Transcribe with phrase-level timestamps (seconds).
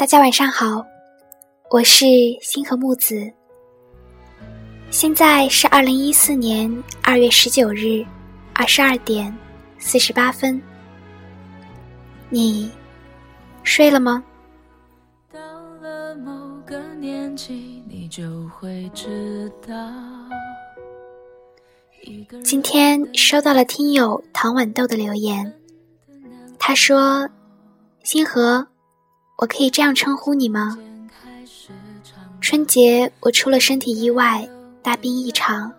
[0.00, 0.82] 大家晚上好，
[1.68, 2.06] 我是
[2.40, 3.30] 星河木子。
[4.90, 8.02] 现在是二零一四年二月十九日
[8.54, 9.30] 二十二点
[9.78, 10.58] 四十八分。
[12.30, 12.70] 你
[13.62, 14.24] 睡了吗？
[15.30, 15.38] 到
[15.82, 16.32] 了某
[16.64, 19.74] 个年纪，你就会知道。
[22.42, 25.54] 今天收到了听友唐豌豆的留言，
[26.58, 27.28] 他说
[28.02, 28.66] ：“星河。”
[29.40, 30.78] 我可以这样称呼你吗？
[32.42, 34.46] 春节我出了身体意外，
[34.82, 35.72] 大病一场，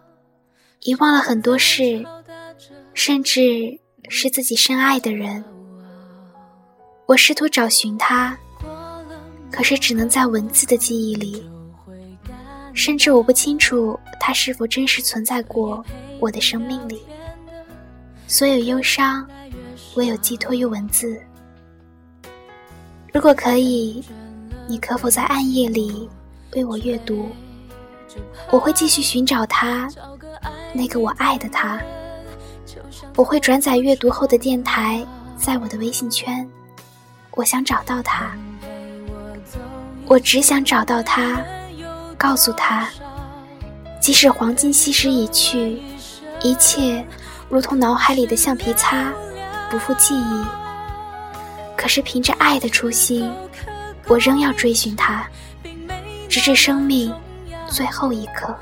[0.79, 2.03] 遗忘了很多事，
[2.95, 3.79] 甚至
[4.09, 5.43] 是自己深爱的人。
[7.05, 8.35] 我试图找寻他，
[9.51, 11.48] 可是只能在文字的记忆里，
[12.73, 15.85] 甚至我不清楚他是否真实存在过
[16.20, 16.99] 我的生命里。
[18.25, 19.29] 所有忧伤，
[19.93, 21.21] 唯有寄托于文字。
[23.13, 24.01] 如果可以，
[24.67, 26.09] 你可否在暗夜里
[26.54, 27.29] 为我阅读？
[28.49, 29.90] 我会继续寻找他，
[30.73, 31.79] 那个我爱的他。
[33.17, 36.48] 我会转载阅读后的电台，在我的微信圈。
[37.32, 38.32] 我想找到他，
[40.07, 41.43] 我只想找到他，
[42.17, 42.87] 告诉他，
[43.99, 45.82] 即使黄金昔时已去，
[46.41, 47.05] 一切
[47.49, 49.12] 如同脑海里的橡皮擦，
[49.70, 50.60] 不复记忆。
[51.82, 53.34] 可是凭着爱的初心，
[54.05, 55.27] 我仍要追寻他，
[56.29, 57.12] 直至生命
[57.68, 58.55] 最后一刻。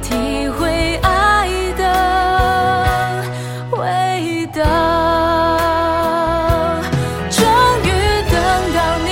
[0.00, 3.22] 体会爱的
[3.72, 4.64] 味道。
[7.30, 7.44] 终
[7.84, 7.90] 于
[8.30, 8.40] 等
[8.72, 9.10] 到你，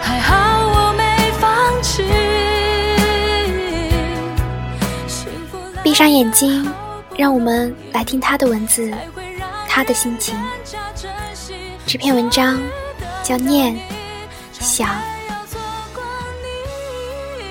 [0.00, 0.32] 还好
[0.66, 2.02] 我没放弃。
[5.82, 6.66] 闭上眼睛，
[7.18, 8.90] 让我们来听他的文字。
[9.74, 10.38] 他的心情。
[11.84, 12.62] 这篇文章
[13.24, 13.76] 叫《念
[14.52, 14.88] 想》，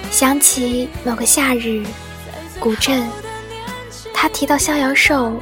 [0.09, 1.83] 想起某个夏日，
[2.61, 3.05] 古镇，
[4.13, 5.33] 他提到逍遥兽，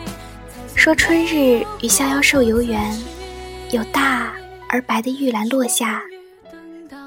[0.73, 2.99] 说春日与逍遥兽游园，
[3.69, 4.33] 有大
[4.67, 6.01] 而白的玉兰落下，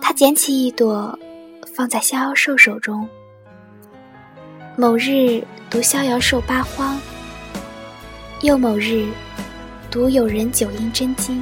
[0.00, 1.18] 他捡起一朵，
[1.74, 3.08] 放在逍遥兽手中。
[4.76, 6.96] 某日读逍遥兽八荒，
[8.42, 9.08] 又某日。
[9.94, 11.40] 独有人九阴真经。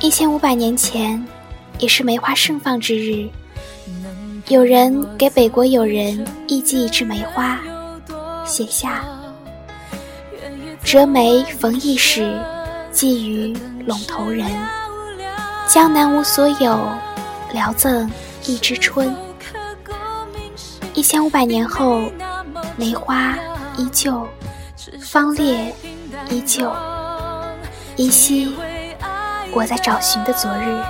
[0.00, 1.24] 一千五百年前，
[1.78, 3.30] 也是梅花盛放之日，
[4.48, 7.60] 有人给北国友人译寄一支梅花，
[8.44, 9.04] 写下
[10.82, 12.42] ：“折梅逢驿使，
[12.90, 13.56] 寄于
[13.86, 14.50] 陇头人。
[15.68, 16.76] 江南无所有，
[17.52, 18.10] 聊赠
[18.46, 19.14] 一枝春。”
[20.92, 22.02] 一千五百年后，
[22.76, 23.38] 梅花
[23.76, 24.26] 依旧。
[25.00, 25.74] 芳烈
[26.28, 26.70] 依旧，
[27.96, 28.54] 依稀
[29.52, 30.82] 我在找寻的昨日，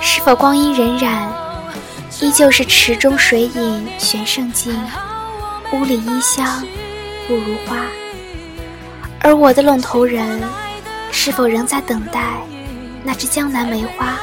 [0.00, 1.28] 是否光阴荏苒，
[2.20, 4.78] 依旧是池中水影悬胜镜，
[5.72, 6.64] 屋里衣香
[7.26, 7.76] 不如花。
[9.20, 10.40] 而我的陇头人，
[11.10, 12.22] 是否仍在等待
[13.02, 14.16] 那只江南梅花？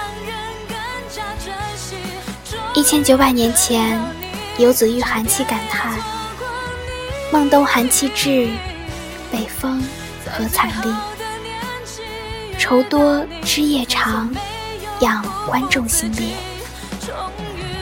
[2.74, 4.00] 一千九百年前，
[4.58, 5.94] 游子遇寒气感叹。
[7.36, 8.48] 孟冬寒气至，
[9.30, 9.84] 北风
[10.26, 10.96] 何惨厉？
[12.58, 14.34] 愁多枝叶长，
[15.02, 16.30] 仰观众心裂。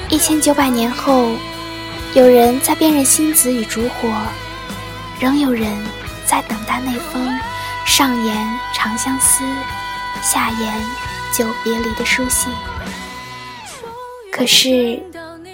[0.10, 1.34] 一千九百年后，
[2.16, 4.10] 有人在辨认星子与烛火，
[5.20, 5.72] 仍有人
[6.26, 7.40] 在等待那封
[7.86, 8.36] 上言
[8.74, 9.44] 长相思，
[10.24, 10.74] 下言
[11.32, 12.52] 久别离的书信。
[14.32, 15.00] 可是，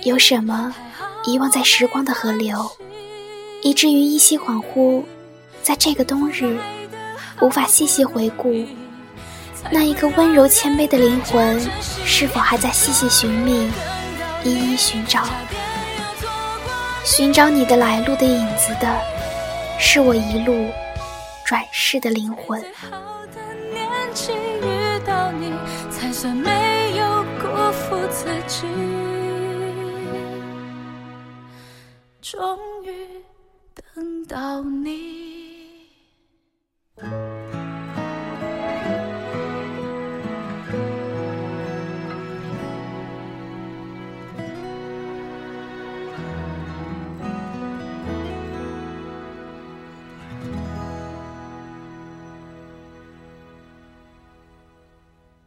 [0.04, 0.74] 有什么
[1.26, 2.72] 遗忘在时光的河流？
[3.62, 5.04] 以至于依稀恍惚，
[5.62, 6.58] 在这个冬日，
[7.42, 8.66] 无法细细回顾，
[9.70, 11.60] 那一个温柔谦卑的灵魂，
[12.06, 13.70] 是否还在细细寻觅，
[14.46, 15.26] 一一寻找，
[17.04, 18.98] 寻找你的来路的影子的，
[19.78, 20.68] 是我一路
[21.46, 22.64] 转世的灵魂。
[32.22, 33.09] 终于。
[34.30, 35.29] 到你。